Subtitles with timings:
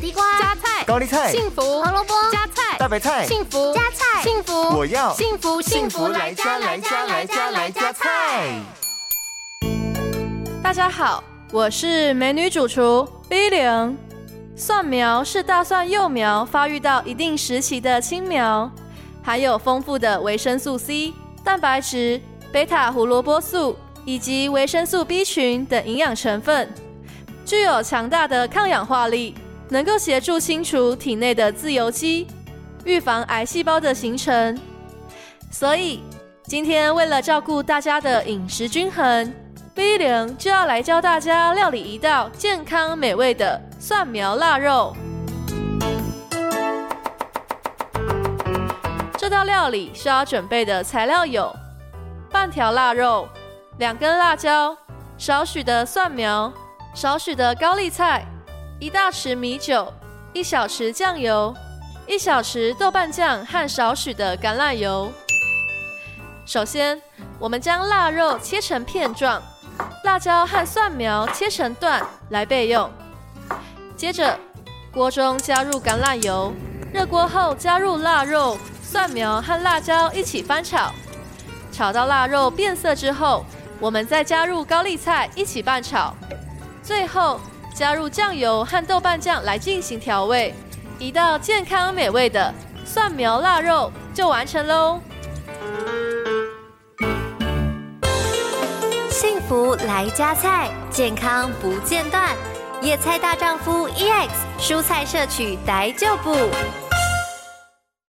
[0.00, 8.58] 地瓜、加菜、高丽菜、幸福、胡萝卜、加菜、大白菜、幸福、加菜、幸福，我要幸福幸福来加来加来加来加菜。
[10.62, 13.98] 大家好，我是美女主厨 B 零。
[14.56, 18.70] 蒜苗是大蒜幼苗发育到一定时期的青苗，
[19.22, 21.12] 含有丰富的维生素 C、
[21.44, 22.18] 蛋白质、
[22.50, 23.76] 贝塔胡萝卜素
[24.06, 26.72] 以及维生素 B 群等营养成分，
[27.44, 29.34] 具有强大的抗氧化力。
[29.70, 32.26] 能够协助清除体内的自由基，
[32.84, 34.58] 预防癌细胞的形成。
[35.50, 36.02] 所以，
[36.44, 39.32] 今天为了照顾大家的饮食均衡
[39.72, 44.94] ，B 零就要来教大家料理一道健康美味的蒜苗腊肉。
[49.16, 51.54] 这道料理需要准备的材料有：
[52.30, 53.28] 半条腊肉、
[53.78, 54.76] 两根辣椒、
[55.16, 56.52] 少许的蒜苗、
[56.92, 58.26] 少许的高丽菜。
[58.80, 59.92] 一大匙米酒，
[60.32, 61.54] 一小匙酱油，
[62.06, 65.12] 一小匙豆瓣酱和少许的橄榄油。
[66.46, 66.98] 首先，
[67.38, 69.42] 我们将腊肉切成片状，
[70.02, 72.90] 辣椒和蒜苗切成段来备用。
[73.98, 74.40] 接着，
[74.90, 76.50] 锅中加入橄榄油，
[76.90, 80.90] 热锅后加入腊肉、蒜苗和辣椒一起翻炒，
[81.70, 83.44] 炒到腊肉变色之后，
[83.78, 86.14] 我们再加入高丽菜一起拌炒，
[86.82, 87.38] 最后，
[87.74, 90.54] 加入酱油和豆瓣酱来进行调味，
[90.98, 92.52] 一道健康美味的
[92.84, 95.00] 蒜苗腊肉就完成喽！
[99.08, 102.36] 幸福来加菜，健康不间断。
[102.82, 106.34] 野菜大丈夫 EX，蔬菜摄取逮就补。